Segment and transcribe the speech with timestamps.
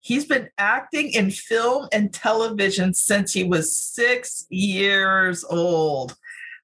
[0.00, 6.16] He's been acting in film and television since he was six years old.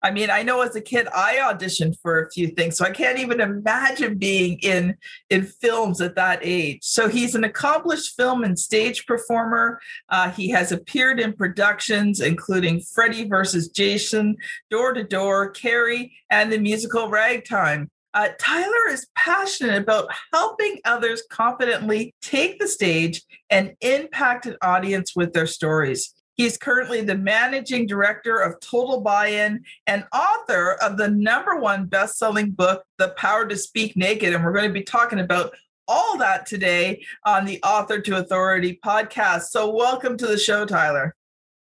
[0.04, 2.90] I mean, I know as a kid I auditioned for a few things, so I
[2.90, 4.96] can't even imagine being in
[5.30, 6.80] in films at that age.
[6.82, 9.80] So he's an accomplished film and stage performer.
[10.10, 14.36] Uh, he has appeared in productions including Freddy versus Jason,
[14.70, 17.90] Door to Door, Carrie, and the musical Ragtime.
[18.14, 25.16] Uh, Tyler is passionate about helping others confidently take the stage and impact an audience
[25.16, 26.14] with their stories.
[26.36, 31.86] He's currently the managing director of Total Buy In and author of the number one
[31.86, 34.32] best selling book, The Power to Speak Naked.
[34.32, 35.52] And we're going to be talking about
[35.86, 39.46] all that today on the Author to Authority podcast.
[39.50, 41.14] So, welcome to the show, Tyler.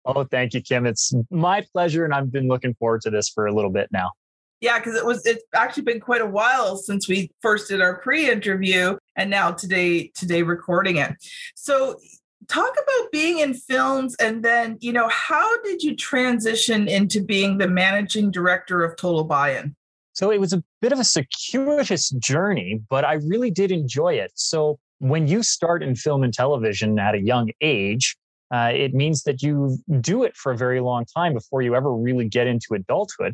[0.06, 0.86] Oh, thank you, Kim.
[0.86, 2.06] It's my pleasure.
[2.06, 4.12] And I've been looking forward to this for a little bit now.
[4.62, 8.00] Yeah, because it was it's actually been quite a while since we first did our
[8.00, 11.14] pre-interview and now today today recording it.
[11.56, 12.00] So
[12.48, 17.58] talk about being in films and then, you know, how did you transition into being
[17.58, 19.76] the managing director of Total Buy-in?
[20.14, 24.32] So it was a bit of a circuitous journey, but I really did enjoy it.
[24.36, 28.16] So when you start in film and television at a young age,
[28.54, 31.94] uh, it means that you do it for a very long time before you ever
[31.94, 33.34] really get into adulthood.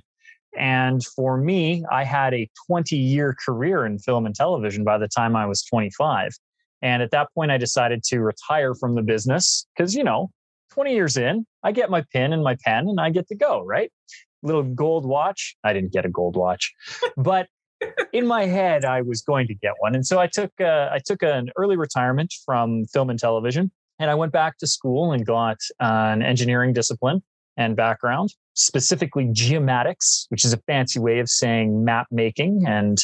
[0.58, 5.08] And for me, I had a 20 year career in film and television by the
[5.08, 6.32] time I was 25.
[6.82, 10.32] And at that point, I decided to retire from the business because, you know,
[10.74, 13.64] 20 years in, I get my pin and my pen and I get to go,
[13.64, 13.92] right?
[14.42, 15.56] Little gold watch.
[15.64, 16.74] I didn't get a gold watch,
[17.18, 17.48] but
[18.14, 19.96] in my head, I was going to get one.
[19.96, 24.10] And so I took, uh, I took an early retirement from film and television and
[24.10, 27.22] I went back to school and got uh, an engineering discipline
[27.62, 32.64] and background, specifically geomatics, which is a fancy way of saying map making.
[32.68, 32.98] And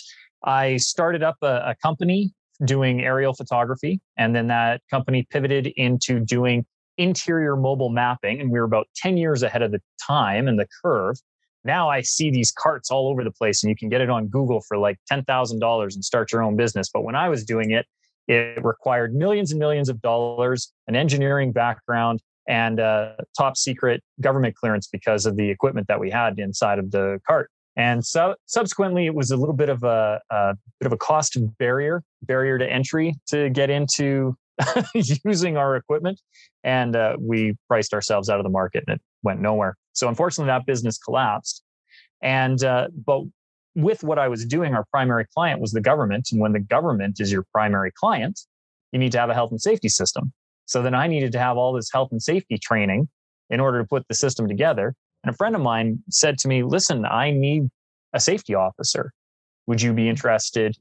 [0.44, 2.32] I started up a, a company
[2.66, 4.00] doing aerial photography.
[4.18, 6.66] And then that company pivoted into doing
[6.98, 8.42] interior mobile mapping.
[8.42, 11.18] And we were about 10 years ahead of the time and the curve.
[11.64, 14.28] Now I see these carts all over the place, and you can get it on
[14.28, 16.90] Google for like $10,000 and start your own business.
[16.92, 17.86] But when I was doing it,
[18.28, 24.56] it required millions and millions of dollars, an engineering background, and uh, top secret government
[24.56, 27.50] clearance because of the equipment that we had inside of the cart.
[27.76, 31.38] And so subsequently, it was a little bit of a, a bit of a cost
[31.60, 34.36] barrier, barrier to entry to get into
[35.24, 36.20] using our equipment.
[36.64, 39.76] And uh, we priced ourselves out of the market and it went nowhere.
[39.94, 41.62] So unfortunately, that business collapsed.
[42.24, 43.22] And, uh, but
[43.76, 46.30] with what I was doing, our primary client was the government.
[46.32, 48.40] And when the government is your primary client,
[48.92, 50.34] you need to have a health and safety system.
[50.68, 53.10] So then I needed to have all this health and safety training
[53.50, 54.94] in order to put the system together.
[55.24, 57.70] And a friend of mine said to me, Listen, I need
[58.14, 59.12] a safety officer.
[59.66, 60.78] Would you be interested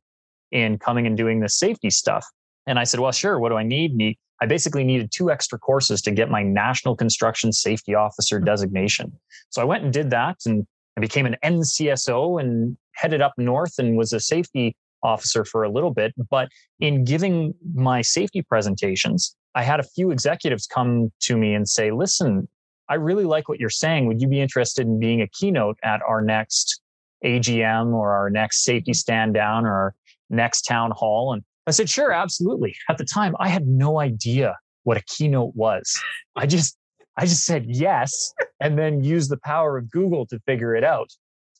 [0.53, 2.27] in coming and doing this safety stuff?
[2.67, 3.39] And I said, Well, sure.
[3.39, 3.95] What do I need?
[3.95, 8.45] need I basically needed two extra courses to get my National Construction Safety Officer mm-hmm.
[8.45, 9.13] designation.
[9.51, 10.67] So I went and did that and
[10.97, 15.71] I became an NCSO and headed up north and was a safety officer for a
[15.71, 16.13] little bit.
[16.31, 16.49] But
[16.81, 21.91] in giving my safety presentations, I had a few executives come to me and say,
[21.91, 22.47] listen,
[22.91, 24.07] I really like what you're saying.
[24.07, 26.83] Would you be interested in being a keynote at our next
[27.25, 29.95] AGM or our next safety stand down or our
[30.29, 31.33] next town hall?
[31.33, 32.77] And I said, sure, absolutely.
[32.91, 35.91] At the time, I had no idea what a keynote was.
[36.37, 36.77] I just,
[37.17, 41.09] I just said yes, and then used the power of Google to figure it out.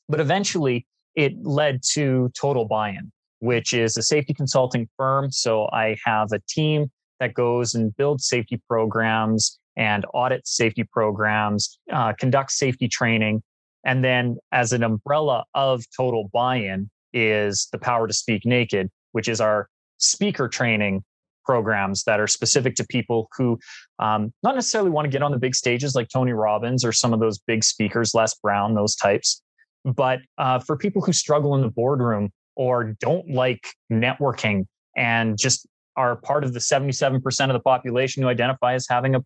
[0.07, 0.85] But eventually,
[1.15, 5.31] it led to Total Buy In, which is a safety consulting firm.
[5.31, 11.79] So I have a team that goes and builds safety programs and audits safety programs,
[11.91, 13.43] uh, conducts safety training.
[13.85, 18.89] And then, as an umbrella of total buy in, is the Power to Speak Naked,
[19.11, 21.03] which is our speaker training
[21.45, 23.57] programs that are specific to people who
[23.99, 27.13] um, not necessarily want to get on the big stages like Tony Robbins or some
[27.13, 29.41] of those big speakers, Les Brown, those types.
[29.85, 34.65] But uh, for people who struggle in the boardroom or don't like networking
[34.97, 35.65] and just
[35.97, 39.25] are part of the 77% of the population who identify as having a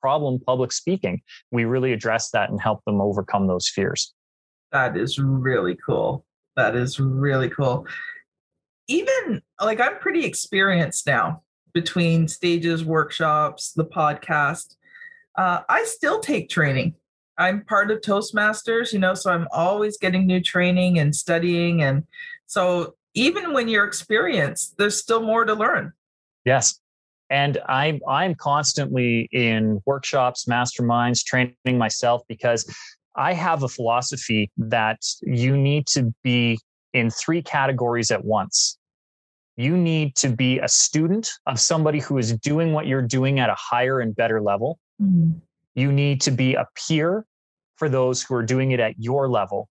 [0.00, 1.20] problem public speaking,
[1.50, 4.14] we really address that and help them overcome those fears.
[4.70, 6.24] That is really cool.
[6.56, 7.86] That is really cool.
[8.86, 14.76] Even like I'm pretty experienced now between stages, workshops, the podcast.
[15.36, 16.94] Uh, I still take training.
[17.36, 21.82] I'm part of Toastmasters, you know, so I'm always getting new training and studying.
[21.82, 22.04] And
[22.46, 25.92] so even when you're experienced, there's still more to learn.
[26.44, 26.78] Yes.
[27.30, 32.72] And I'm I'm constantly in workshops, masterminds, training myself because
[33.16, 36.58] I have a philosophy that you need to be
[36.92, 38.78] in three categories at once.
[39.56, 43.50] You need to be a student of somebody who is doing what you're doing at
[43.50, 44.78] a higher and better level.
[45.00, 45.38] Mm-hmm.
[45.74, 47.24] You need to be a peer
[47.76, 49.68] for those who are doing it at your level.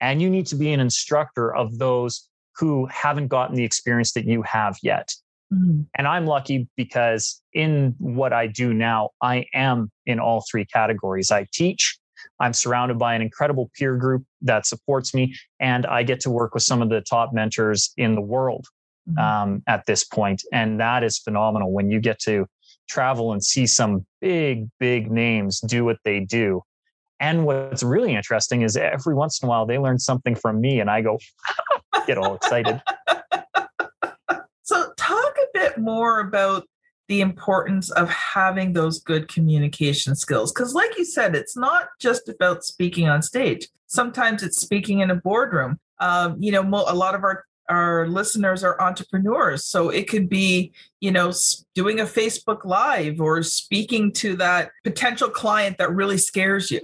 [0.00, 4.26] And you need to be an instructor of those who haven't gotten the experience that
[4.26, 5.12] you have yet.
[5.52, 5.82] Mm-hmm.
[5.94, 11.30] And I'm lucky because in what I do now, I am in all three categories.
[11.30, 11.98] I teach,
[12.40, 16.54] I'm surrounded by an incredible peer group that supports me, and I get to work
[16.54, 18.66] with some of the top mentors in the world
[19.08, 19.18] mm-hmm.
[19.18, 20.42] um, at this point.
[20.52, 22.46] And that is phenomenal when you get to
[22.88, 26.62] travel and see some big, big names do what they do.
[27.18, 30.80] And what's really interesting is every once in a while they learn something from me,
[30.80, 31.18] and I go,
[32.06, 32.82] get all excited.
[35.58, 36.64] bit more about
[37.08, 40.52] the importance of having those good communication skills.
[40.52, 43.68] Because, like you said, it's not just about speaking on stage.
[43.86, 45.78] Sometimes it's speaking in a boardroom.
[46.00, 50.72] Um, you know, a lot of our our listeners are entrepreneurs, so it could be,
[51.00, 51.32] you know,
[51.74, 56.80] doing a Facebook Live or speaking to that potential client that really scares you.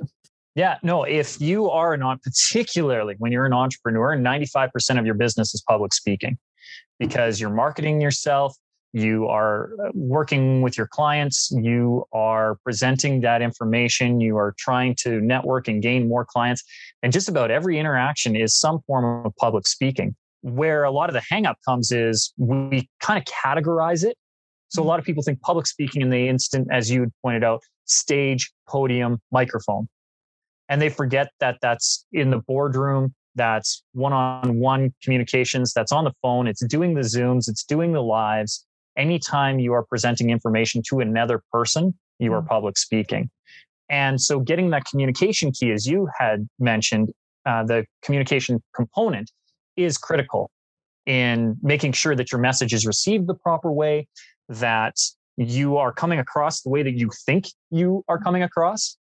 [0.56, 5.54] Yeah, no, if you are not particularly when you're an entrepreneur, 95% of your business
[5.54, 6.36] is public speaking
[6.98, 8.56] because you're marketing yourself,
[8.92, 14.94] you are uh, working with your clients, you are presenting that information, you are trying
[14.96, 16.62] to network and gain more clients.
[17.02, 20.14] And just about every interaction is some form of public speaking.
[20.42, 24.16] Where a lot of the hangup comes is we kind of categorize it.
[24.68, 27.62] So a lot of people think public speaking in the instant, as you pointed out,
[27.84, 29.88] stage, podium, microphone.
[30.68, 36.04] And they forget that that's in the boardroom, that's one on one communications, that's on
[36.04, 40.82] the phone, it's doing the Zooms, it's doing the lives anytime you are presenting information
[40.88, 42.48] to another person, you are mm-hmm.
[42.48, 43.30] public speaking.
[43.88, 47.10] And so getting that communication key, as you had mentioned,
[47.44, 49.30] uh, the communication component
[49.76, 50.50] is critical
[51.06, 54.06] in making sure that your message is received the proper way,
[54.48, 54.94] that
[55.36, 58.96] you are coming across the way that you think you are coming across.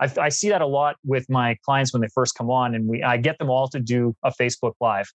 [0.00, 2.86] I, I, see that a lot with my clients when they first come on, and
[2.86, 5.10] we I get them all to do a Facebook Live.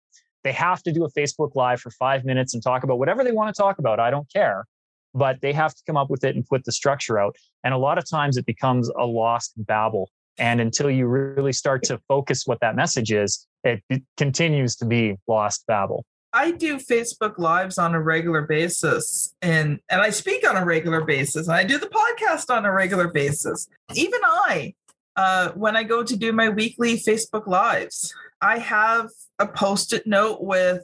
[0.44, 3.32] They have to do a Facebook Live for five minutes and talk about whatever they
[3.32, 4.00] want to talk about.
[4.00, 4.66] I don't care.
[5.14, 7.36] But they have to come up with it and put the structure out.
[7.64, 10.12] And a lot of times it becomes a lost babble.
[10.38, 14.86] And until you really start to focus what that message is, it, it continues to
[14.86, 16.06] be lost babble.
[16.38, 21.04] I do Facebook lives on a regular basis and and I speak on a regular
[21.04, 23.68] basis and I do the podcast on a regular basis.
[23.96, 24.76] Even I
[25.16, 30.06] uh, when I go to do my weekly Facebook lives, I have a post it
[30.06, 30.84] note with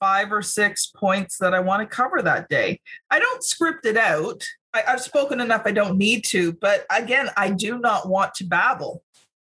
[0.00, 2.78] five or six points that I want to cover that day.
[3.10, 4.44] I don't script it out.
[4.74, 6.52] I, have spoken enough, I don't need to.
[6.52, 9.02] But again, I do not want to babble.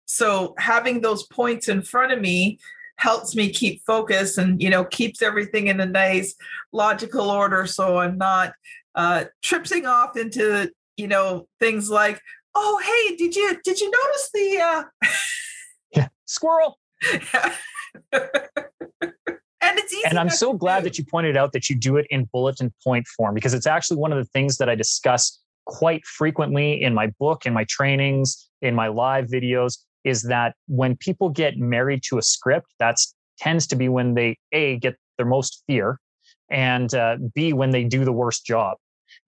[0.07, 2.59] So having those points in front of me
[2.99, 6.35] helps me keep focus and you know keeps everything in a nice
[6.73, 8.53] logical order so i'm not
[8.97, 12.21] uh tripping off into you know things like
[12.55, 15.09] oh hey did you did you notice the uh
[15.97, 16.79] yeah squirrel
[19.61, 20.03] and it's easy.
[20.05, 20.85] And I'm so glad do.
[20.85, 23.99] that you pointed out that you do it in bulletin point form because it's actually
[23.99, 28.49] one of the things that I discuss quite frequently in my book, in my trainings,
[28.63, 29.79] in my live videos
[30.09, 32.97] is that when people get married to a script, that
[33.39, 35.99] tends to be when they a get their most fear,
[36.51, 38.77] and uh, b when they do the worst job.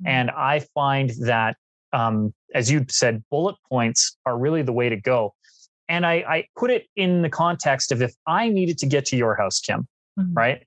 [0.03, 0.09] Mm-hmm.
[0.09, 1.57] And I find that,
[1.93, 5.35] um, as you said, bullet points are really the way to go
[5.91, 9.17] and I, I put it in the context of if I needed to get to
[9.17, 10.33] your house, Kim, mm-hmm.
[10.35, 10.65] right?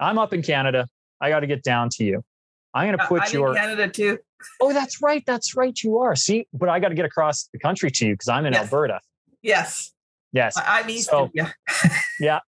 [0.00, 0.88] I'm up in Canada.
[1.20, 2.24] I got to get down to you.
[2.72, 4.18] I'm going to put I'm your Canada too.
[4.62, 5.22] oh, that's right.
[5.26, 5.78] That's right.
[5.82, 6.16] You are.
[6.16, 8.62] See, but I got to get across the country to you because I'm in yes.
[8.62, 9.00] Alberta.
[9.44, 9.92] Yes.
[10.32, 10.54] Yes.
[10.56, 11.10] I'm east.
[11.10, 11.50] So, yeah.
[12.20, 12.40] yeah.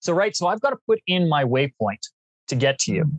[0.00, 0.36] So right.
[0.36, 2.02] So I've got to put in my waypoint
[2.48, 3.04] to get to you.
[3.04, 3.16] Mm-hmm.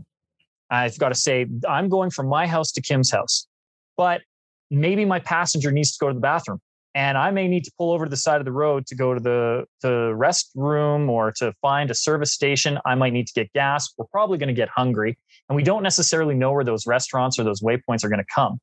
[0.70, 3.48] I've got to say, I'm going from my house to Kim's house,
[3.96, 4.22] but
[4.70, 6.60] maybe my passenger needs to go to the bathroom
[6.98, 9.14] and I may need to pull over to the side of the road to go
[9.14, 12.80] to the, the restroom or to find a service station.
[12.86, 13.94] I might need to get gas.
[14.00, 15.16] We're probably going to get hungry,
[15.48, 18.58] and we don't necessarily know where those restaurants or those waypoints are going to come.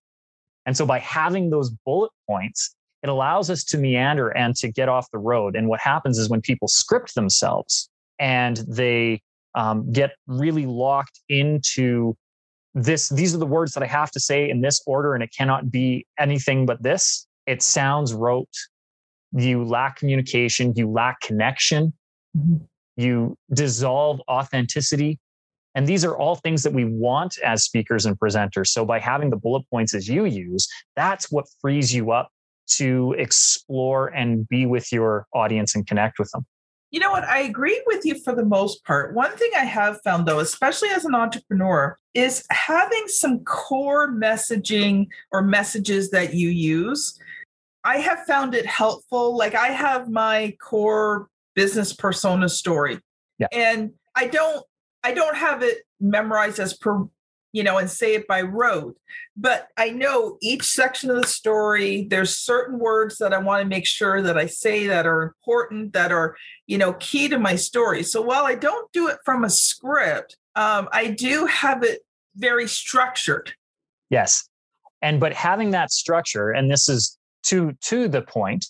[0.66, 2.74] And so, by having those bullet points,
[3.04, 5.54] it allows us to meander and to get off the road.
[5.56, 9.20] And what happens is when people script themselves and they
[9.54, 12.16] um, get really locked into
[12.74, 15.30] this, these are the words that I have to say in this order, and it
[15.36, 18.48] cannot be anything but this it sounds rote.
[19.32, 21.92] You lack communication, you lack connection,
[22.34, 22.64] mm-hmm.
[22.96, 25.18] you dissolve authenticity.
[25.74, 28.68] And these are all things that we want as speakers and presenters.
[28.68, 32.30] So by having the bullet points as you use, that's what frees you up
[32.76, 36.44] to explore and be with your audience and connect with them.
[36.90, 37.24] You know what?
[37.24, 39.14] I agree with you for the most part.
[39.14, 45.08] One thing I have found, though, especially as an entrepreneur, is having some core messaging
[45.32, 47.18] or messages that you use
[47.84, 49.36] I have found it helpful.
[49.36, 52.98] Like I have my core business persona story.
[53.38, 53.48] Yeah.
[53.52, 54.64] And I don't
[55.02, 57.04] I don't have it memorized as per
[57.54, 58.98] you know and say it by rote.
[59.36, 63.68] But i know each section of the story there's certain words that i want to
[63.68, 67.54] make sure that i say that are important that are you know key to my
[67.56, 68.02] story.
[68.02, 72.00] So while i don't do it from a script um, i do have it
[72.36, 73.52] very structured.
[74.10, 74.48] Yes.
[75.00, 78.66] And but having that structure and this is to to the point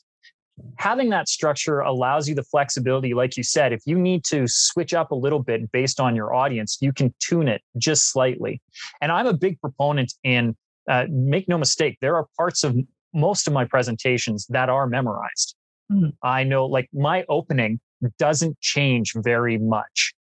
[0.76, 4.94] having that structure allows you the flexibility like you said if you need to switch
[4.94, 8.61] up a little bit based on your audience you can tune it just slightly.
[9.00, 10.56] And i'm a big proponent in
[10.88, 12.76] uh, make no mistake there are parts of
[13.12, 15.56] most of my presentations that are memorized.
[15.90, 16.11] Mm-hmm.
[16.23, 17.80] i know like my opening
[18.18, 20.14] doesn't change very much.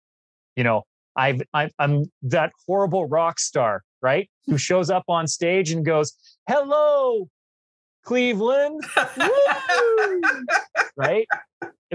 [0.57, 0.83] You know
[1.17, 6.15] I've, i am that horrible rock star right who shows up on stage and goes
[6.49, 7.29] hello
[8.05, 8.83] Cleveland.
[10.97, 11.27] right?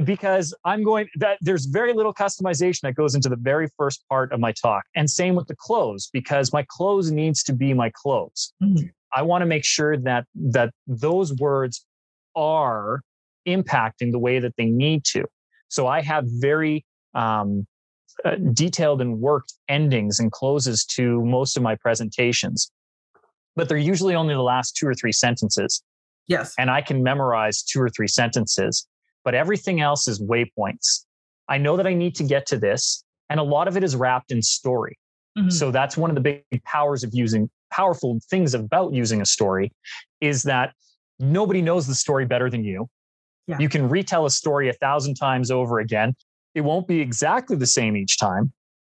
[0.03, 4.31] Because I'm going that there's very little customization that goes into the very first part
[4.31, 4.83] of my talk.
[4.95, 8.53] And same with the close, because my close needs to be my close.
[8.61, 8.91] Mm.
[9.15, 11.85] I want to make sure that that those words
[12.35, 13.01] are
[13.47, 15.25] impacting the way that they need to.
[15.69, 17.65] So I have very um,
[18.23, 22.71] uh, detailed and worked endings and closes to most of my presentations,
[23.55, 25.81] but they're usually only the last two or three sentences.
[26.27, 26.53] Yes.
[26.57, 28.87] And I can memorize two or three sentences,
[29.23, 31.05] but everything else is waypoints.
[31.49, 33.95] I know that I need to get to this, and a lot of it is
[33.95, 34.97] wrapped in story.
[35.37, 35.49] Mm-hmm.
[35.49, 39.71] So that's one of the big powers of using powerful things about using a story
[40.21, 40.73] is that
[41.19, 42.89] nobody knows the story better than you.
[43.47, 43.57] Yeah.
[43.59, 46.15] You can retell a story a thousand times over again.
[46.55, 48.51] It won't be exactly the same each time,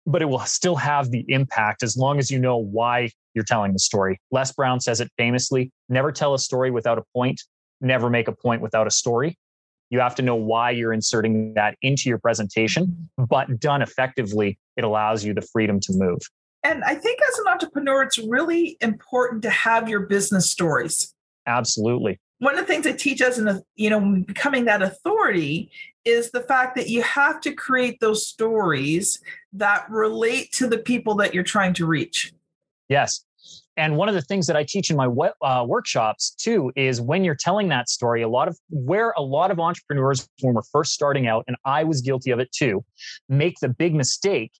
[0.06, 3.74] but it will still have the impact as long as you know why you're telling
[3.74, 4.20] the story.
[4.32, 7.42] Les Brown says it famously never tell a story without a point,
[7.82, 9.38] never make a point without a story.
[9.90, 14.84] You have to know why you're inserting that into your presentation, but done effectively, it
[14.84, 16.20] allows you the freedom to move.
[16.64, 21.14] And I think as an entrepreneur, it's really important to have your business stories.
[21.48, 22.20] Absolutely.
[22.40, 25.72] One of the things I teach as an, you know, becoming that authority
[26.06, 29.22] is the fact that you have to create those stories
[29.54, 32.34] that relate to the people that you're trying to reach.
[32.88, 33.26] Yes.
[33.78, 35.08] And one of the things that I teach in my
[35.42, 39.52] uh, workshops too is when you're telling that story, a lot of where a lot
[39.52, 42.84] of entrepreneurs, when we're first starting out, and I was guilty of it too,
[43.30, 44.52] make the big mistake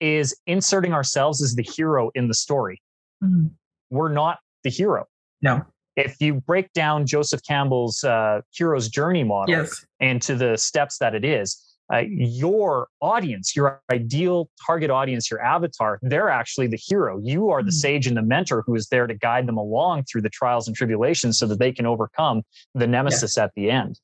[0.00, 2.82] is inserting ourselves as the hero in the story.
[3.24, 3.46] Mm-hmm.
[3.90, 5.06] We're not the hero.
[5.40, 5.64] No.
[5.96, 9.84] If you break down Joseph Campbell's uh, hero's journey model yes.
[9.98, 11.62] into the steps that it is,
[11.92, 17.20] uh, your audience, your ideal target audience, your avatar, they're actually the hero.
[17.22, 17.74] You are the mm.
[17.74, 20.76] sage and the mentor who is there to guide them along through the trials and
[20.76, 22.42] tribulations so that they can overcome
[22.74, 24.00] the nemesis at the end.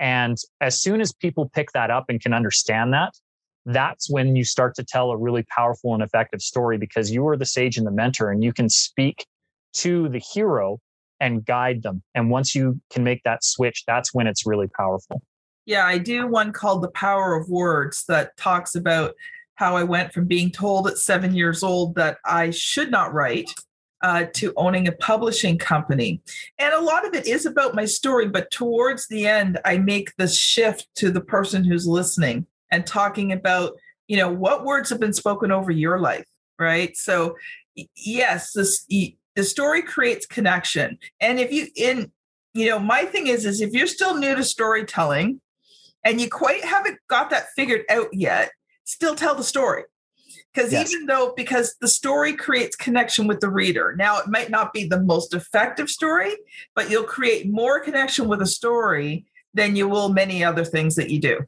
[0.00, 3.12] And as soon as people pick that up and can understand that,
[3.66, 7.36] that's when you start to tell a really powerful and effective story because you are
[7.36, 9.26] the sage and the mentor and you can speak
[9.74, 10.78] to the hero
[11.20, 12.02] and guide them.
[12.14, 15.22] And once you can make that switch, that's when it's really powerful.
[15.64, 19.14] Yeah, I do one called The Power of Words that talks about
[19.56, 23.50] how I went from being told at seven years old that I should not write
[24.02, 26.20] uh, to owning a publishing company.
[26.58, 30.14] And a lot of it is about my story, but towards the end, I make
[30.16, 33.72] the shift to the person who's listening and talking about,
[34.06, 36.26] you know, what words have been spoken over your life,
[36.58, 36.96] right?
[36.96, 37.36] So,
[37.96, 38.84] yes, this,
[39.36, 40.98] the story creates connection.
[41.20, 42.10] And if you, in,
[42.54, 45.40] you know, my thing is, is if you're still new to storytelling,
[46.04, 48.50] and you quite haven't got that figured out yet,
[48.84, 49.82] still tell the story.
[50.54, 50.92] Because yes.
[50.92, 53.94] even though, because the story creates connection with the reader.
[53.98, 56.32] Now, it might not be the most effective story,
[56.74, 61.10] but you'll create more connection with a story than you will many other things that
[61.10, 61.40] you do.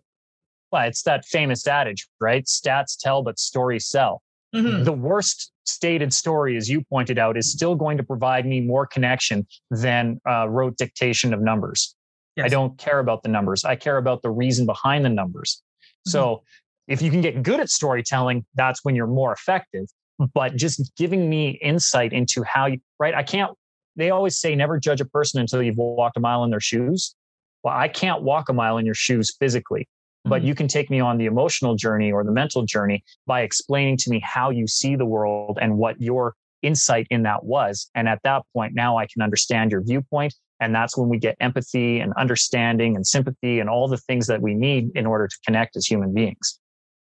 [0.72, 2.44] Well, it's that famous adage, right?
[2.44, 4.22] Stats tell, but stories sell.
[4.54, 4.84] Mm-hmm.
[4.84, 8.86] The worst stated story, as you pointed out, is still going to provide me more
[8.86, 11.94] connection than uh, rote dictation of numbers.
[12.36, 12.46] Yes.
[12.46, 13.64] I don't care about the numbers.
[13.64, 15.62] I care about the reason behind the numbers.
[15.84, 16.10] Mm-hmm.
[16.10, 16.42] So
[16.86, 19.86] if you can get good at storytelling, that's when you're more effective.
[20.34, 23.14] But just giving me insight into how you, right?
[23.14, 23.52] I can't,
[23.96, 27.14] they always say never judge a person until you've walked a mile in their shoes.
[27.62, 29.88] Well, I can't walk a mile in your shoes physically
[30.28, 30.48] but mm-hmm.
[30.48, 34.10] you can take me on the emotional journey or the mental journey by explaining to
[34.10, 37.90] me how you see the world and what your insight in that was.
[37.94, 40.34] And at that point, now I can understand your viewpoint.
[40.60, 44.42] And that's when we get empathy and understanding and sympathy and all the things that
[44.42, 46.58] we need in order to connect as human beings.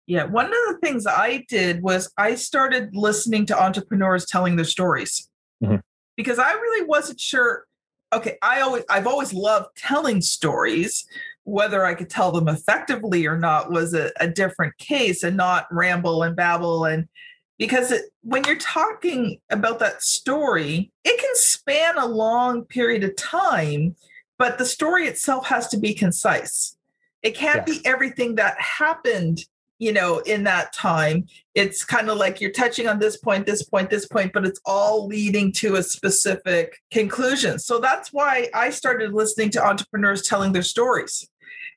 [0.07, 4.65] Yeah, one of the things I did was I started listening to entrepreneurs telling their
[4.65, 5.29] stories
[5.63, 5.77] mm-hmm.
[6.17, 7.65] because I really wasn't sure.
[8.13, 11.05] Okay, I always I've always loved telling stories,
[11.51, 15.67] whether I could tell them effectively or not was a, a different case and not
[15.69, 16.85] ramble and babble.
[16.85, 17.09] And
[17.59, 23.15] because it, when you're talking about that story it can span a long period of
[23.17, 23.95] time
[24.39, 26.75] but the story itself has to be concise.
[27.21, 29.45] It can't be everything that happened
[29.77, 31.27] you know in that time.
[31.53, 34.61] It's kind of like you're touching on this point this point this point but it's
[34.65, 37.59] all leading to a specific conclusion.
[37.59, 41.27] So that's why i started listening to entrepreneurs telling their stories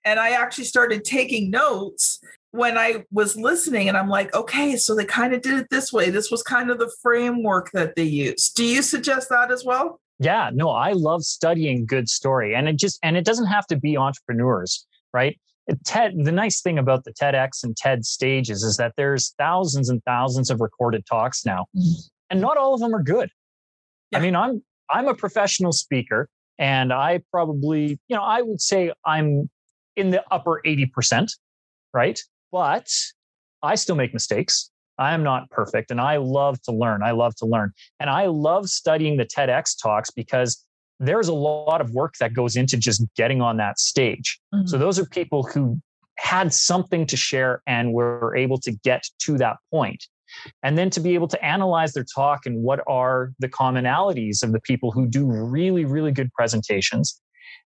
[0.04, 2.20] and I actually started taking notes
[2.50, 5.92] when I was listening, and I'm like, okay, so they kind of did it this
[5.92, 6.11] way.
[6.11, 8.54] This was kind of the framework that they used.
[8.54, 10.00] Do you suggest that as well?
[10.20, 12.54] Yeah, no, I love studying good story.
[12.54, 15.37] And it just, and it doesn't have to be entrepreneurs, right?
[15.84, 20.02] TED, the nice thing about the TEDx and TED stages is that there's thousands and
[20.04, 22.00] thousands of recorded talks now, mm-hmm.
[22.30, 23.30] and not all of them are good.
[24.11, 24.18] Yeah.
[24.18, 28.92] I mean, I'm I'm a professional speaker, and I probably, you know, I would say
[29.06, 29.49] I'm
[29.97, 31.28] in the upper 80%,
[31.93, 32.19] right?
[32.52, 32.89] But
[33.63, 34.71] I still make mistakes.
[34.99, 37.02] I am not perfect and I love to learn.
[37.02, 37.73] I love to learn.
[37.99, 40.65] And I love studying the TEDx talks because
[41.00, 44.39] there's a lot of work that goes into just getting on that stage.
[44.54, 44.67] Mm-hmm.
[44.67, 45.80] So those are people who
[46.17, 50.04] had something to share and were able to get to that point.
[50.63, 54.52] And then to be able to analyze their talk and what are the commonalities of
[54.52, 57.21] the people who do really, really good presentations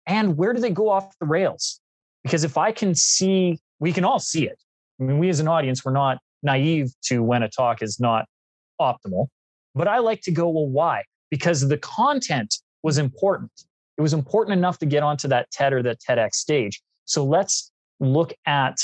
[0.07, 1.81] and where do they go off the rails?
[2.25, 4.59] Because if I can see, we can all see it.
[5.01, 8.27] I mean, we as an audience, we're not naive to when a talk is not
[8.81, 9.29] optimal.
[9.75, 11.05] But I like to go, well, why?
[11.31, 13.51] Because the content was important.
[13.97, 16.81] It was important enough to get onto that TED or that TEDx stage.
[17.05, 18.79] So let's look at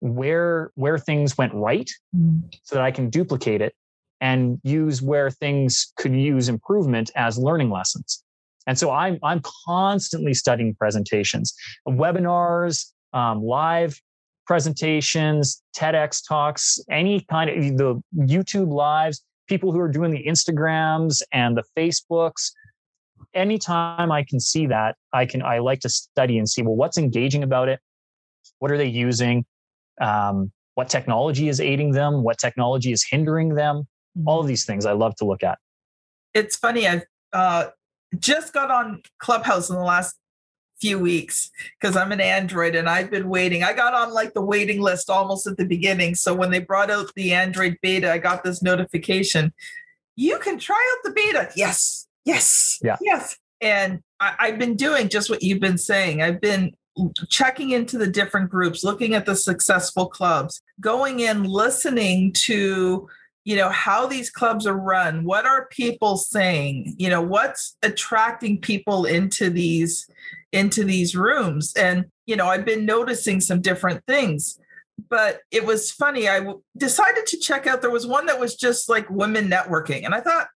[0.00, 2.42] where where things went right mm.
[2.64, 3.74] so that I can duplicate it
[4.20, 8.24] and use where things could use improvement as learning lessons.
[8.66, 11.54] And so I'm, I'm constantly studying presentations,
[11.86, 14.00] webinars, um, live
[14.46, 21.22] presentations, TEDx talks, any kind of the YouTube lives, people who are doing the Instagrams
[21.32, 22.52] and the Facebooks.
[23.34, 26.98] Anytime I can see that, I can I like to study and see well what's
[26.98, 27.80] engaging about it,
[28.58, 29.44] what are they using,
[30.00, 33.84] um, what technology is aiding them, what technology is hindering them.
[34.26, 34.48] All of mm-hmm.
[34.48, 35.58] these things I love to look at.
[36.34, 36.86] It's funny.
[36.86, 37.68] I've uh,
[38.18, 40.16] just got on Clubhouse in the last
[40.80, 43.62] few weeks because I'm an Android and I've been waiting.
[43.62, 46.16] I got on like the waiting list almost at the beginning.
[46.16, 49.52] So when they brought out the Android beta, I got this notification.
[50.16, 51.50] You can try out the beta.
[51.56, 52.96] Yes, yes, yeah.
[53.00, 53.38] yes.
[53.60, 56.20] And I, I've been doing just what you've been saying.
[56.20, 56.72] I've been
[57.28, 63.08] checking into the different groups, looking at the successful clubs, going in, listening to
[63.44, 68.60] you know how these clubs are run what are people saying you know what's attracting
[68.60, 70.08] people into these
[70.52, 71.72] into these rooms?
[71.74, 74.58] And you know i've been noticing some different things.
[75.08, 78.54] But it was funny I w- decided to check out there was one that was
[78.54, 80.46] just like women networking and i thought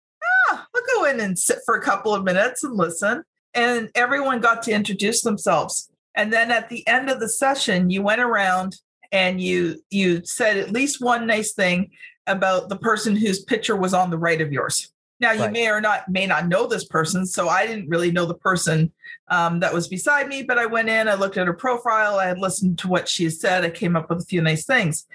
[0.53, 3.25] ah i'll go in and sit for a couple of minutes and listen.
[3.55, 5.91] And everyone got to introduce themselves.
[6.15, 8.77] And then at the end of the session you went around
[9.11, 11.91] and you you said at least one nice thing
[12.27, 14.93] about the person whose picture was on the right of yours.
[15.19, 15.53] Now you right.
[15.53, 18.93] may or not may not know this person, so I didn't really know the person
[19.29, 20.43] um, that was beside me.
[20.43, 23.31] But I went in, I looked at her profile, I had listened to what she
[23.31, 25.07] said, I came up with a few nice things.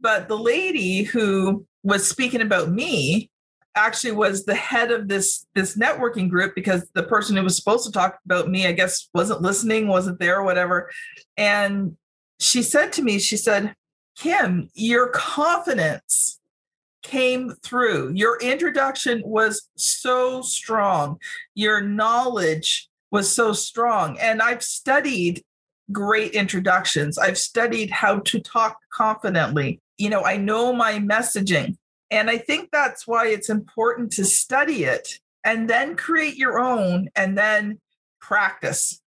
[0.00, 3.30] But the lady who was speaking about me
[3.74, 7.86] actually was the head of this this networking group because the person who was supposed
[7.86, 10.90] to talk about me, I guess, wasn't listening, wasn't there, or whatever.
[11.36, 11.96] And
[12.38, 13.74] she said to me, she said,
[14.16, 16.39] "Kim, your confidence."
[17.02, 18.12] Came through.
[18.14, 21.18] Your introduction was so strong.
[21.54, 24.18] Your knowledge was so strong.
[24.18, 25.42] And I've studied
[25.92, 27.18] great introductions.
[27.18, 29.80] I've studied how to talk confidently.
[29.98, 31.76] You know, I know my messaging.
[32.10, 37.08] And I think that's why it's important to study it and then create your own
[37.14, 37.80] and then
[38.20, 39.00] practice.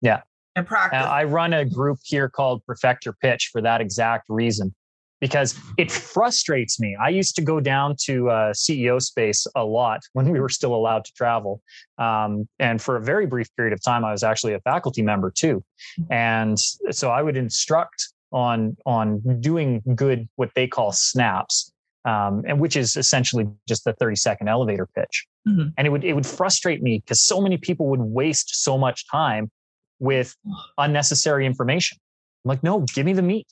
[0.00, 0.20] Yeah.
[0.56, 1.06] And uh, practice.
[1.06, 4.74] I run a group here called Perfect Your Pitch for that exact reason
[5.20, 6.96] because it frustrates me.
[7.00, 10.74] I used to go down to uh, CEO space a lot when we were still
[10.74, 11.62] allowed to travel.
[11.98, 15.30] Um, and for a very brief period of time, I was actually a faculty member
[15.30, 15.62] too.
[16.10, 16.58] And
[16.90, 21.72] so I would instruct on on doing good what they call snaps
[22.04, 25.68] um, and which is essentially just the 30 second elevator pitch mm-hmm.
[25.76, 29.08] and it would it would frustrate me because so many people would waste so much
[29.10, 29.50] time
[29.98, 30.36] with
[30.78, 31.98] unnecessary information
[32.44, 33.46] i'm like no give me the meat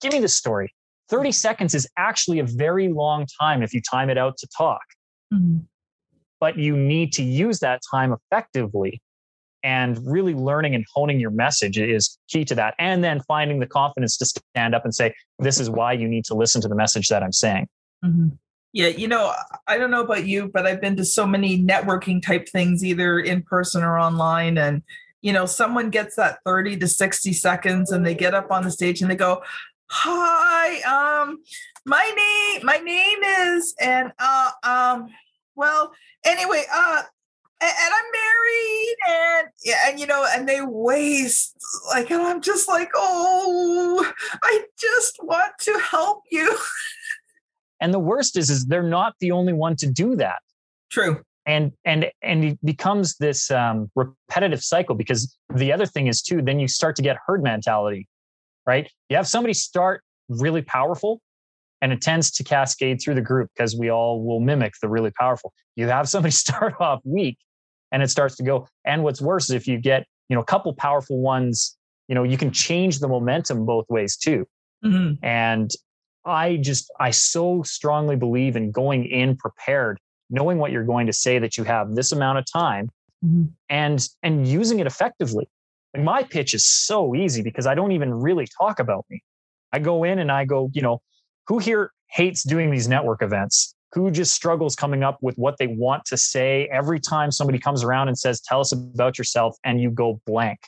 [0.00, 0.72] give me the story
[1.08, 4.82] 30 seconds is actually a very long time if you time it out to talk.
[5.32, 5.58] Mm-hmm.
[6.40, 9.00] But you need to use that time effectively.
[9.62, 12.74] And really learning and honing your message is key to that.
[12.78, 16.26] And then finding the confidence to stand up and say, this is why you need
[16.26, 17.68] to listen to the message that I'm saying.
[18.04, 18.28] Mm-hmm.
[18.74, 19.32] Yeah, you know,
[19.66, 23.20] I don't know about you, but I've been to so many networking type things, either
[23.20, 24.58] in person or online.
[24.58, 24.82] And,
[25.22, 28.70] you know, someone gets that 30 to 60 seconds and they get up on the
[28.70, 29.42] stage and they go,
[29.88, 31.38] hi um
[31.84, 35.08] my name my name is and uh um
[35.54, 35.92] well
[36.24, 37.02] anyway uh
[37.60, 41.54] and, and i'm married and yeah and you know and they waste
[41.88, 44.10] like and i'm just like oh
[44.42, 46.56] i just want to help you.
[47.84, 50.38] And the worst is is they're not the only one to do that.
[50.90, 51.20] True.
[51.44, 56.40] And and and it becomes this um, repetitive cycle because the other thing is too
[56.40, 58.08] then you start to get herd mentality
[58.66, 58.90] right?
[59.08, 61.20] You have somebody start really powerful
[61.82, 65.10] and it tends to cascade through the group because we all will mimic the really
[65.18, 65.52] powerful.
[65.76, 67.38] You have somebody start off weak
[67.92, 68.66] and it starts to go.
[68.84, 71.76] And what's worse is if you get, you know, a couple powerful ones,
[72.08, 74.46] you know, you can change the momentum both ways too.
[74.84, 75.24] Mm-hmm.
[75.24, 75.70] And
[76.24, 79.98] I just, I so strongly believe in going in prepared,
[80.30, 82.88] knowing what you're going to say that you have this amount of time
[83.24, 83.44] mm-hmm.
[83.68, 85.48] and, and using it effectively.
[85.94, 89.22] Like my pitch is so easy because I don't even really talk about me.
[89.72, 91.00] I go in and I go, you know,
[91.46, 93.74] who here hates doing these network events?
[93.92, 97.84] Who just struggles coming up with what they want to say every time somebody comes
[97.84, 100.58] around and says, Tell us about yourself, and you go blank?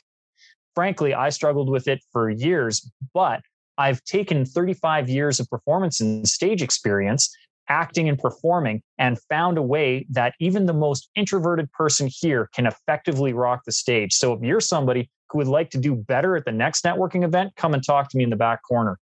[0.75, 3.41] Frankly, I struggled with it for years, but
[3.77, 7.35] I've taken 35 years of performance and stage experience
[7.69, 12.65] acting and performing and found a way that even the most introverted person here can
[12.65, 14.13] effectively rock the stage.
[14.13, 17.73] So if you're somebody would like to do better at the next networking event, come
[17.73, 18.97] and talk to me in the back corner.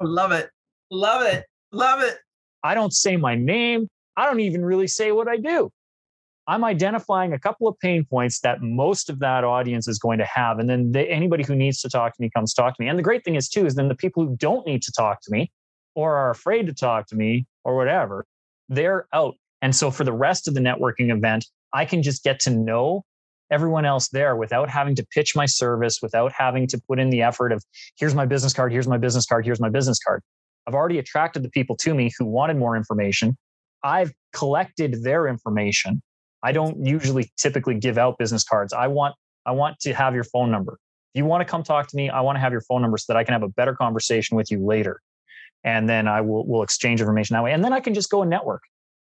[0.00, 0.50] Love it.
[0.90, 1.44] Love it.
[1.72, 2.18] Love it.
[2.62, 3.88] I don't say my name.
[4.16, 5.70] I don't even really say what I do.
[6.46, 10.24] I'm identifying a couple of pain points that most of that audience is going to
[10.24, 10.58] have.
[10.58, 12.88] And then they, anybody who needs to talk to me comes talk to me.
[12.88, 15.20] And the great thing is, too, is then the people who don't need to talk
[15.22, 15.52] to me
[15.94, 18.26] or are afraid to talk to me or whatever,
[18.68, 19.36] they're out.
[19.62, 23.04] And so for the rest of the networking event, I can just get to know
[23.50, 27.22] everyone else there without having to pitch my service, without having to put in the
[27.22, 27.64] effort of
[27.98, 30.22] here's my business card, here's my business card, here's my business card.
[30.66, 33.36] I've already attracted the people to me who wanted more information.
[33.82, 36.02] I've collected their information.
[36.42, 38.72] I don't usually typically give out business cards.
[38.72, 39.14] I want
[39.46, 40.78] I want to have your phone number.
[41.14, 42.98] If you want to come talk to me, I want to have your phone number
[42.98, 45.00] so that I can have a better conversation with you later.
[45.64, 47.52] And then I will will exchange information that way.
[47.52, 48.62] And then I can just go and network.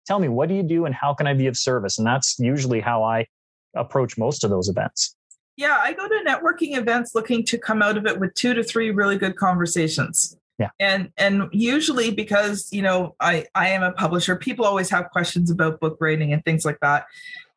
[0.07, 1.99] Tell me what do you do and how can I be of service?
[1.99, 3.27] And that's usually how I
[3.75, 5.17] approach most of those events.
[5.57, 8.65] Yeah, I go to networking events looking to come out of it with two to
[8.65, 10.37] three really good conversations.
[10.59, 10.71] Yeah.
[10.81, 15.51] And and usually because, you know, I I am a publisher, people always have questions
[15.51, 17.07] about book writing and things like that.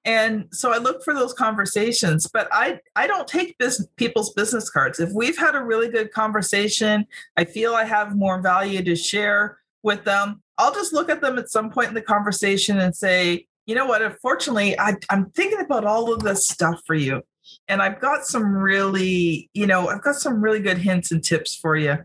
[0.03, 4.69] And so I look for those conversations, but I I don't take business, people's business
[4.69, 4.99] cards.
[4.99, 9.57] If we've had a really good conversation, I feel I have more value to share
[9.83, 10.41] with them.
[10.57, 13.85] I'll just look at them at some point in the conversation and say, you know
[13.85, 14.01] what?
[14.01, 17.21] Unfortunately, I, I'm thinking about all of this stuff for you.
[17.67, 21.55] And I've got some really, you know, I've got some really good hints and tips
[21.55, 21.97] for you.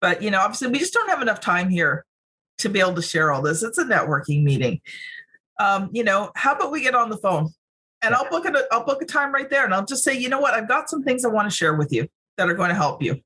[0.00, 2.04] But, you know, obviously, we just don't have enough time here
[2.58, 3.62] to be able to share all this.
[3.62, 4.80] It's a networking meeting.
[5.58, 7.50] Um, you know, how about we get on the phone
[8.02, 10.28] and I'll book it, I'll book a time right there and I'll just say, you
[10.28, 12.68] know what, I've got some things I want to share with you that are going
[12.68, 13.20] to help you.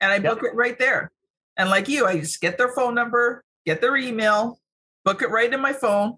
[0.00, 0.52] And I book yep.
[0.52, 1.12] it right there.
[1.56, 4.58] And like you, I just get their phone number, get their email,
[5.04, 6.16] book it right in my phone.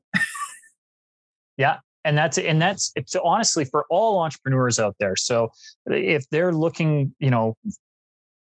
[1.57, 1.79] Yeah.
[2.05, 5.17] And that's and that's it's honestly for all entrepreneurs out there.
[5.17, 5.51] So
[5.87, 7.57] if they're looking, you know,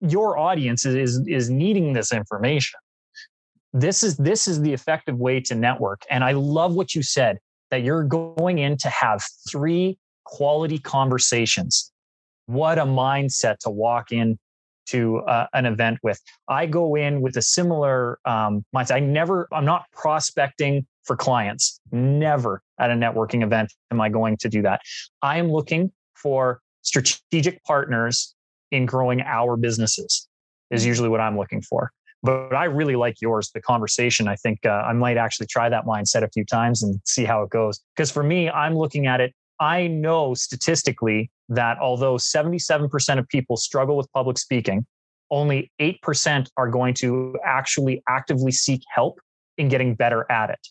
[0.01, 2.80] your audience is is needing this information.
[3.73, 7.38] this is this is the effective way to network and i love what you said
[7.71, 11.91] that you're going in to have three quality conversations
[12.45, 14.39] what a mindset to walk in
[14.86, 19.47] to uh, an event with i go in with a similar um, mindset i never
[19.51, 24.62] i'm not prospecting for clients never at a networking event am i going to do
[24.62, 24.82] that
[25.22, 28.36] i am looking for strategic partners
[28.72, 30.28] in growing our businesses
[30.72, 30.89] is mm-hmm.
[30.89, 31.91] usually what i'm looking for
[32.26, 34.28] but I really like yours, the conversation.
[34.28, 37.44] I think uh, I might actually try that mindset a few times and see how
[37.44, 37.80] it goes.
[37.96, 39.32] Because for me, I'm looking at it.
[39.60, 44.88] I know statistically that although 77% of people struggle with public speaking,
[45.30, 49.20] only 8% are going to actually actively seek help
[49.60, 50.68] in getting better at it.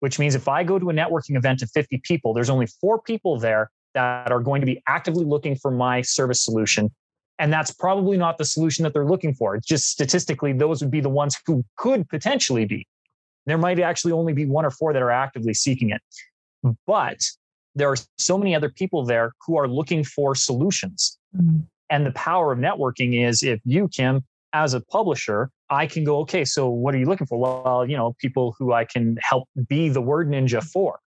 [0.00, 3.00] Which means if I go to a networking event of 50 people, there's only four
[3.00, 6.90] people there that are going to be actively looking for my service solution
[7.38, 9.54] and that's probably not the solution that they're looking for.
[9.56, 12.86] It's just statistically, those would be the ones who could potentially be.
[13.44, 16.00] There might actually only be one or four that are actively seeking it.
[16.86, 17.20] But
[17.74, 21.18] there are so many other people there who are looking for solutions.
[21.36, 21.58] Mm-hmm.
[21.90, 26.18] And the power of networking is if you, Kim, as a publisher, I can go,
[26.20, 27.38] okay, so what are you looking for?
[27.38, 31.00] Well, you know, people who I can help be the word ninja for.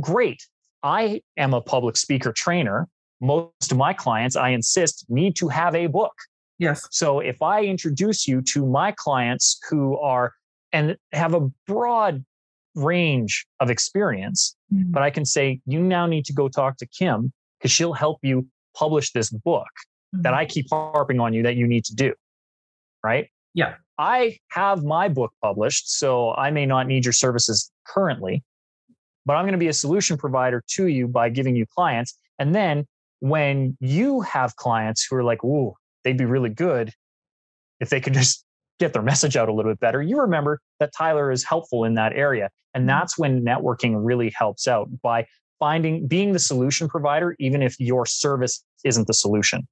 [0.00, 0.46] Great.
[0.82, 2.88] I am a public speaker trainer
[3.22, 6.12] most of my clients, I insist, need to have a book.
[6.58, 6.86] Yes.
[6.90, 10.34] So if I introduce you to my clients who are
[10.72, 12.24] and have a broad
[12.74, 14.90] range of experience, mm-hmm.
[14.90, 18.18] but I can say, you now need to go talk to Kim because she'll help
[18.22, 19.68] you publish this book
[20.14, 20.22] mm-hmm.
[20.22, 22.12] that I keep harping on you that you need to do.
[23.04, 23.28] Right?
[23.54, 23.74] Yeah.
[24.02, 28.42] I have my book published, so I may not need your services currently,
[29.24, 32.18] but I'm going to be a solution provider to you by giving you clients.
[32.40, 32.84] And then
[33.20, 36.90] when you have clients who are like, ooh, they'd be really good
[37.78, 38.44] if they could just
[38.80, 41.94] get their message out a little bit better, you remember that Tyler is helpful in
[41.94, 42.50] that area.
[42.74, 42.88] And mm-hmm.
[42.88, 45.26] that's when networking really helps out by
[45.60, 49.68] finding being the solution provider, even if your service isn't the solution.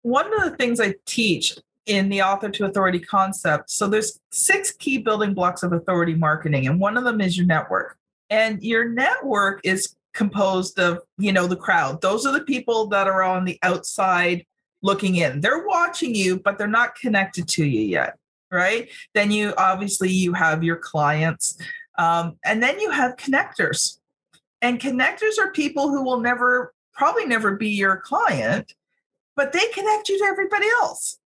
[0.00, 3.70] One of the things I teach in the author to authority concept.
[3.70, 7.46] So there's six key building blocks of authority marketing, and one of them is your
[7.46, 7.96] network.
[8.30, 12.00] And your network is composed of you know the crowd.
[12.00, 14.44] Those are the people that are on the outside
[14.82, 15.40] looking in.
[15.40, 18.18] They're watching you but they're not connected to you yet
[18.52, 18.90] right?
[19.14, 21.56] Then you obviously you have your clients
[21.98, 23.98] um, and then you have connectors.
[24.60, 28.74] And connectors are people who will never probably never be your client
[29.34, 31.18] but they connect you to everybody else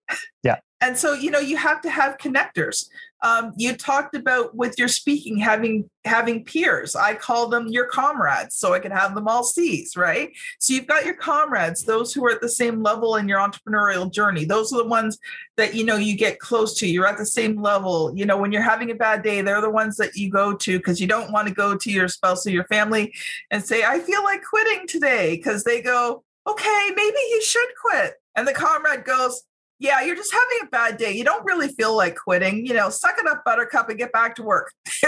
[0.43, 0.57] yeah.
[0.81, 2.87] And so you know you have to have connectors.
[3.23, 6.95] Um, you talked about with your speaking having having peers.
[6.95, 10.31] I call them your comrades so i can have them all C's, right?
[10.59, 14.11] So you've got your comrades those who are at the same level in your entrepreneurial
[14.11, 14.45] journey.
[14.45, 15.17] Those are the ones
[15.57, 16.87] that you know you get close to.
[16.87, 18.15] You're at the same level.
[18.15, 20.77] You know when you're having a bad day they're the ones that you go to
[20.77, 23.13] because you don't want to go to your spouse or your family
[23.49, 28.15] and say i feel like quitting today because they go okay maybe you should quit.
[28.35, 29.43] And the comrade goes
[29.85, 31.11] yeah, you're just having a bad day.
[31.11, 32.65] You don't really feel like quitting.
[32.65, 34.71] You know, suck it up, buttercup, and get back to work.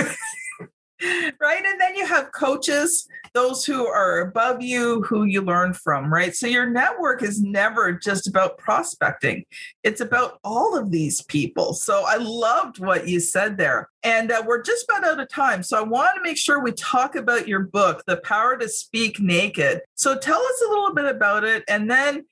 [1.40, 1.64] right.
[1.66, 6.36] And then you have coaches, those who are above you, who you learn from, right?
[6.36, 9.46] So your network is never just about prospecting,
[9.84, 11.74] it's about all of these people.
[11.74, 13.90] So I loved what you said there.
[14.04, 15.64] And uh, we're just about out of time.
[15.64, 19.20] So I want to make sure we talk about your book, The Power to Speak
[19.20, 19.82] Naked.
[19.96, 21.64] So tell us a little bit about it.
[21.68, 22.26] And then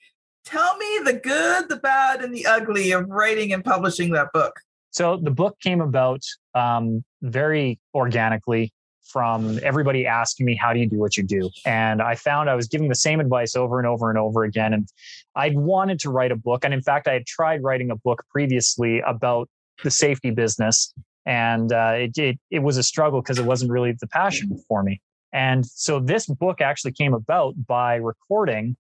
[0.46, 4.60] Tell me the good, the bad, and the ugly of writing and publishing that book.
[4.92, 6.22] So the book came about
[6.54, 8.72] um, very organically
[9.04, 11.50] from everybody asking me, How do you do what you do?
[11.66, 14.74] And I found I was giving the same advice over and over and over again.
[14.74, 14.88] And
[15.36, 16.64] I'd wanted to write a book.
[16.64, 19.50] And in fact, I had tried writing a book previously about
[19.84, 20.94] the safety business.
[21.26, 24.84] And uh, it, it, it was a struggle because it wasn't really the passion for
[24.84, 25.02] me.
[25.34, 28.78] And so this book actually came about by recording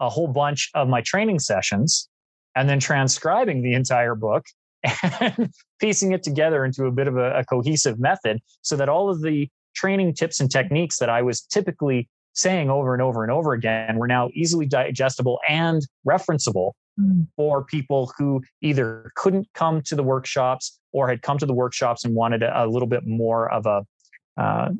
[0.00, 2.08] a whole bunch of my training sessions
[2.54, 4.44] and then transcribing the entire book
[5.20, 9.10] and piecing it together into a bit of a, a, cohesive method so that all
[9.10, 13.32] of the training tips and techniques that I was typically saying over and over and
[13.32, 17.26] over again were now easily digestible and referenceable mm.
[17.36, 22.04] for people who either couldn't come to the workshops or had come to the workshops
[22.04, 23.82] and wanted a, a little bit more of a
[24.40, 24.70] uh,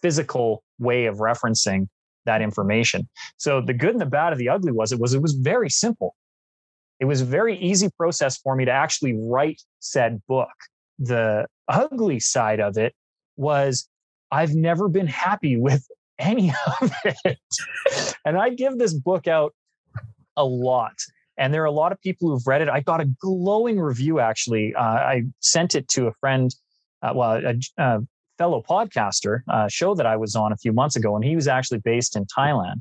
[0.00, 1.88] physical way of referencing
[2.26, 3.08] that information.
[3.36, 5.70] So the good and the bad of the ugly was it was it was very
[5.70, 6.14] simple.
[7.00, 10.48] It was a very easy process for me to actually write said book.
[10.98, 12.94] The ugly side of it
[13.36, 13.88] was
[14.30, 15.86] I've never been happy with
[16.18, 17.38] any of it.
[18.24, 19.54] and I give this book out
[20.36, 20.94] a lot.
[21.38, 22.68] And there are a lot of people who've read it.
[22.68, 24.74] I got a glowing review, actually.
[24.74, 26.54] Uh, I sent it to a friend,
[27.02, 28.00] uh, well, a, a,
[28.38, 31.48] fellow podcaster uh, show that I was on a few months ago, and he was
[31.48, 32.80] actually based in Thailand.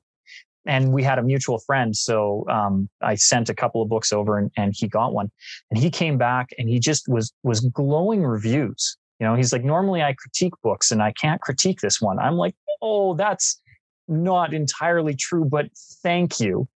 [0.68, 1.96] And we had a mutual friend.
[1.96, 5.32] So um, I sent a couple of books over and, and he got one.
[5.72, 8.96] And he came back and he just was was glowing reviews.
[9.20, 12.20] You know, he's like, normally I critique books and I can't critique this one.
[12.20, 13.60] I'm like, oh, that's
[14.08, 15.68] not entirely true, but
[16.04, 16.68] thank you.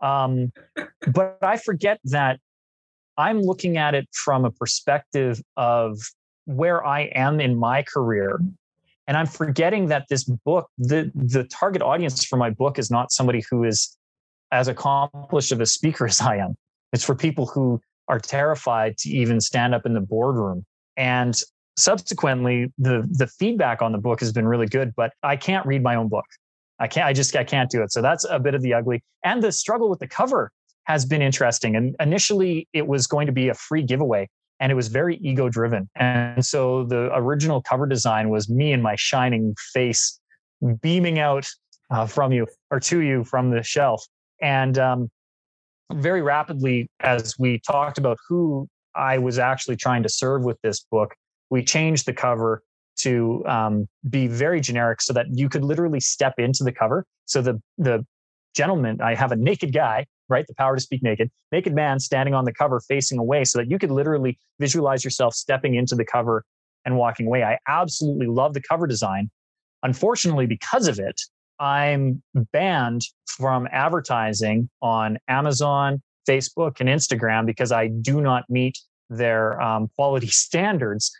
[0.00, 0.52] Um,
[1.12, 2.38] but I forget that
[3.18, 5.98] I'm looking at it from a perspective of
[6.46, 8.40] where I am in my career.
[9.06, 13.12] And I'm forgetting that this book, the, the target audience for my book is not
[13.12, 13.96] somebody who is
[14.50, 16.56] as accomplished of a speaker as I am.
[16.92, 20.64] It's for people who are terrified to even stand up in the boardroom.
[20.96, 21.38] And
[21.76, 25.82] subsequently, the the feedback on the book has been really good, but I can't read
[25.82, 26.24] my own book.
[26.78, 27.92] I can't, I just, I can't do it.
[27.92, 29.02] So that's a bit of the ugly.
[29.24, 30.52] And the struggle with the cover
[30.84, 31.74] has been interesting.
[31.74, 34.28] And initially, it was going to be a free giveaway
[34.60, 35.88] and it was very ego driven.
[35.96, 40.18] And so the original cover design was me and my shining face
[40.80, 41.46] beaming out
[41.90, 44.04] uh, from you or to you from the shelf.
[44.40, 45.10] And um,
[45.92, 50.80] very rapidly, as we talked about who I was actually trying to serve with this
[50.90, 51.14] book,
[51.50, 52.62] we changed the cover
[52.98, 57.04] to um, be very generic so that you could literally step into the cover.
[57.26, 58.04] So the the
[58.54, 60.46] gentleman, I have a naked guy, right?
[60.46, 63.70] The power to speak naked, naked man standing on the cover facing away so that
[63.70, 66.44] you could literally visualize yourself stepping into the cover
[66.84, 67.42] and walking away.
[67.42, 69.30] I absolutely love the cover design.
[69.82, 71.20] Unfortunately, because of it,
[71.58, 79.60] I'm banned from advertising on Amazon, Facebook, and Instagram because I do not meet their
[79.60, 81.12] um, quality standards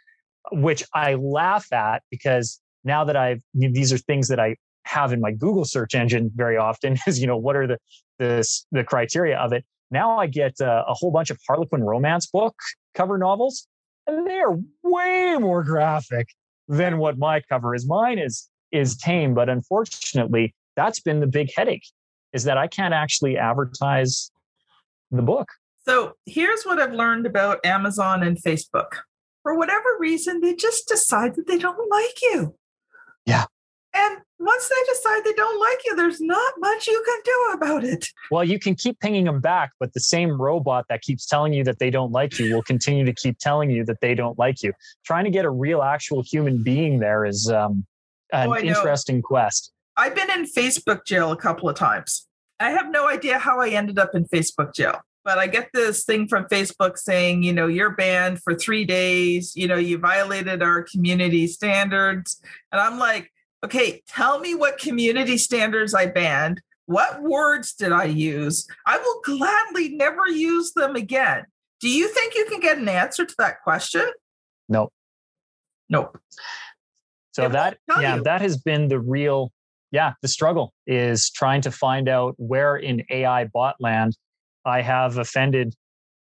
[0.53, 5.21] which I laugh at because now that I've these are things that I have in
[5.21, 7.79] my Google search engine very often is you know what are the
[8.19, 9.65] the the criteria of it.
[9.91, 12.55] Now I get uh, a whole bunch of Harlequin romance book
[12.95, 13.67] cover novels,
[14.07, 16.29] and they are way more graphic
[16.69, 17.87] than what my cover is.
[17.87, 21.87] Mine is is tame, but unfortunately, that's been the big headache
[22.33, 24.31] is that I can't actually advertise
[25.11, 25.49] the book.
[25.89, 28.97] So here's what I've learned about Amazon and Facebook
[29.47, 32.57] for whatever reason, they just decide that they don't like you.
[33.27, 33.45] Yeah.
[33.97, 37.85] And once they decide they don't like you, there's not much you can do about
[37.85, 38.09] it.
[38.31, 41.65] Well, you can keep pinging them back, but the same robot that keeps telling you
[41.65, 44.63] that they don't like you will continue to keep telling you that they don't like
[44.63, 44.73] you.
[45.05, 47.87] Trying to get a real, actual human being there is um,
[48.33, 49.73] an oh, interesting quest.
[49.97, 52.27] I've been in Facebook jail a couple of times.
[52.61, 56.05] I have no idea how I ended up in Facebook jail but I get this
[56.05, 60.63] thing from Facebook saying, you know, you're banned for three days, you know, you violated
[60.63, 62.41] our community standards.
[62.71, 63.33] And I'm like,
[63.65, 66.61] okay, tell me what community standards I banned.
[66.87, 68.67] What words did I use?
[68.87, 71.45] I will gladly never use them again.
[71.81, 74.09] Do you think you can get an answer to that question?
[74.69, 74.93] Nope.
[75.89, 76.19] Nope.
[77.33, 78.23] So it that yeah, you.
[78.23, 79.53] that has been the real
[79.93, 84.17] yeah, the struggle is trying to find out where in AI bot land
[84.65, 85.75] I have offended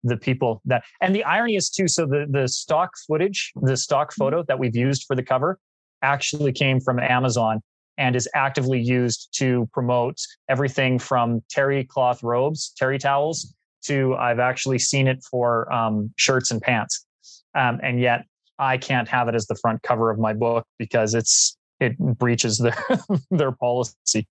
[0.05, 4.11] the people that and the irony is too so the the stock footage the stock
[4.11, 4.23] mm-hmm.
[4.23, 5.59] photo that we've used for the cover
[6.03, 7.61] actually came from amazon
[7.99, 10.17] and is actively used to promote
[10.49, 16.51] everything from terry cloth robes terry towels to i've actually seen it for um, shirts
[16.51, 17.07] and pants
[17.55, 18.25] um, and yet
[18.59, 22.59] i can't have it as the front cover of my book because it's it breaches
[22.59, 22.77] their
[23.31, 24.27] their policy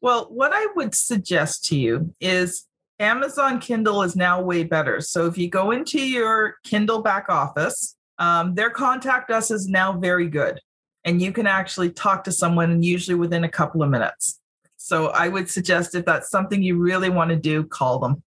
[0.00, 2.66] well what i would suggest to you is
[3.02, 5.00] Amazon Kindle is now way better.
[5.00, 9.98] So if you go into your Kindle back office, um, their contact us is now
[9.98, 10.60] very good.
[11.04, 14.40] And you can actually talk to someone usually within a couple of minutes.
[14.76, 18.22] So I would suggest if that's something you really want to do, call them.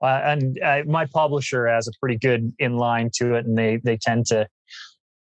[0.00, 3.96] Uh, and uh, my publisher has a pretty good inline to it, and they they
[3.96, 4.48] tend to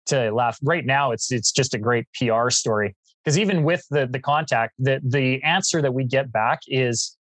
[0.06, 0.58] to laugh.
[0.62, 2.94] Right now, it's it's just a great PR story
[3.24, 7.16] because even with the the contact, the the answer that we get back is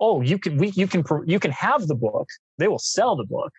[0.00, 3.24] oh you can we you can you can have the book they will sell the
[3.24, 3.52] book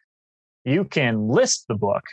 [0.66, 2.04] you can list the book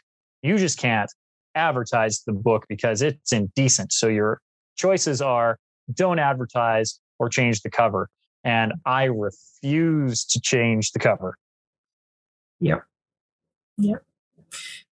[0.42, 1.10] you just can't
[1.54, 3.92] advertise the book because it's indecent.
[3.92, 4.40] So your
[4.76, 5.58] choices are
[5.92, 8.08] don't advertise or change the cover.
[8.44, 11.36] And i refuse to change the cover.
[12.60, 12.82] Yep.
[13.78, 14.02] Yep.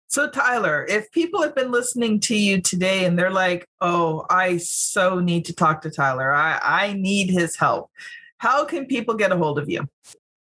[0.07, 4.57] So, Tyler, if people have been listening to you today and they're like, oh, I
[4.57, 7.91] so need to talk to Tyler, I, I need his help,
[8.39, 9.87] how can people get a hold of you?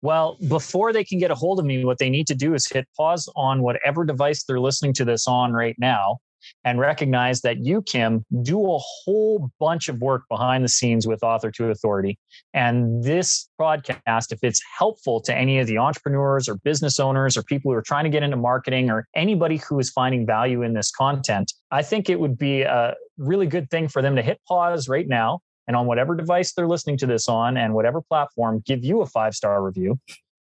[0.02, 2.66] Well, before they can get a hold of me, what they need to do is
[2.66, 6.18] hit pause on whatever device they're listening to this on right now
[6.64, 11.22] and recognize that you, Kim, do a whole bunch of work behind the scenes with
[11.22, 12.18] Author to Authority.
[12.54, 17.42] And this podcast, if it's helpful to any of the entrepreneurs or business owners or
[17.42, 20.74] people who are trying to get into marketing or anybody who is finding value in
[20.74, 24.40] this content, I think it would be a really good thing for them to hit
[24.48, 25.40] pause right now
[25.70, 29.06] and on whatever device they're listening to this on and whatever platform, give you a
[29.06, 30.00] five star review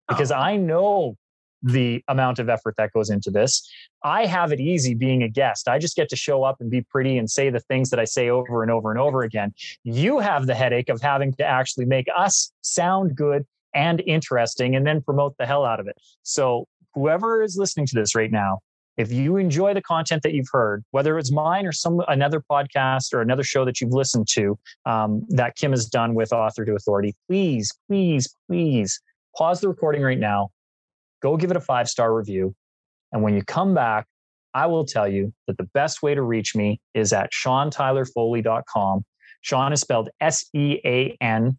[0.08, 0.36] because oh.
[0.36, 1.16] I know
[1.62, 3.70] the amount of effort that goes into this.
[4.02, 5.68] I have it easy being a guest.
[5.68, 8.06] I just get to show up and be pretty and say the things that I
[8.06, 9.52] say over and over and over again.
[9.84, 14.86] You have the headache of having to actually make us sound good and interesting and
[14.86, 15.96] then promote the hell out of it.
[16.22, 18.60] So, whoever is listening to this right now,
[18.98, 23.14] if you enjoy the content that you've heard, whether it's mine or some another podcast
[23.14, 26.74] or another show that you've listened to um, that Kim has done with Author to
[26.74, 29.00] Authority, please, please, please
[29.36, 30.50] pause the recording right now
[31.22, 32.54] go give it a five star review.
[33.12, 34.06] And when you come back,
[34.54, 39.04] I will tell you that the best way to reach me is at seantylerfoley.com.
[39.40, 41.58] Sean is spelled S E A N,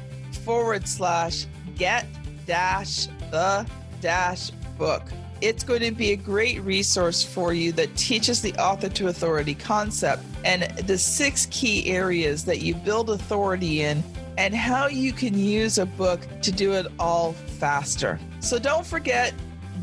[0.44, 1.46] forward slash
[1.76, 2.06] get
[2.46, 3.66] dash the
[4.00, 5.02] dash book.
[5.40, 9.54] It's going to be a great resource for you that teaches the author to authority
[9.54, 14.04] concept and the six key areas that you build authority in
[14.38, 18.18] and how you can use a book to do it all faster.
[18.40, 19.34] So don't forget,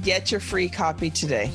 [0.01, 1.51] get your free copy today.